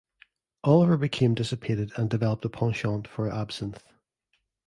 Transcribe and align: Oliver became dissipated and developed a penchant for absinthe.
Oliver 0.63 0.97
became 0.97 1.35
dissipated 1.35 1.91
and 1.95 2.09
developed 2.09 2.43
a 2.45 2.49
penchant 2.49 3.07
for 3.07 3.31
absinthe. 3.31 3.83